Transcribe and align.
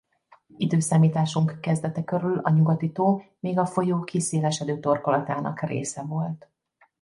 Időszámításunk 0.57 1.57
kezdete 1.61 2.03
körül 2.03 2.37
a 2.37 2.49
Nyugati-tó 2.49 3.21
még 3.39 3.57
a 3.57 3.65
folyó 3.65 4.01
kiszélesedő 4.03 4.79
torkolatának 4.79 5.61
része 5.61 6.01
volt. 6.01 6.49